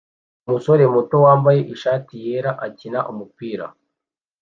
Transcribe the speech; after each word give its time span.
Umusore 0.47 0.83
muto 0.93 1.15
wambaye 1.25 1.59
ishati 1.73 2.13
yera 2.25 2.51
akina 2.65 2.99
umupira 3.11 3.65